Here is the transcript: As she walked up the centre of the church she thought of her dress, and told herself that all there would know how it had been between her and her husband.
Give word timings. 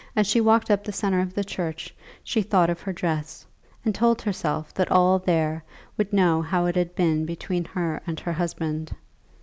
As 0.15 0.25
she 0.25 0.41
walked 0.41 0.71
up 0.71 0.83
the 0.83 0.91
centre 0.91 1.19
of 1.21 1.35
the 1.35 1.43
church 1.43 1.93
she 2.23 2.41
thought 2.41 2.71
of 2.71 2.81
her 2.81 2.91
dress, 2.91 3.45
and 3.85 3.93
told 3.93 4.19
herself 4.23 4.73
that 4.73 4.91
all 4.91 5.19
there 5.19 5.63
would 5.95 6.11
know 6.11 6.41
how 6.41 6.65
it 6.65 6.75
had 6.75 6.95
been 6.95 7.23
between 7.23 7.65
her 7.65 8.01
and 8.07 8.19
her 8.21 8.33
husband. 8.33 8.95